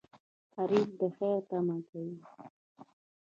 [0.55, 2.17] غریب د خیر تمه کوي